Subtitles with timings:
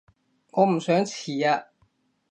[0.49, 1.67] 我唔想遲啊